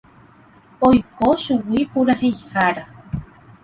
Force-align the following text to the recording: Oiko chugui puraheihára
Oiko 0.89 1.27
chugui 1.43 1.79
puraheihára 1.91 2.85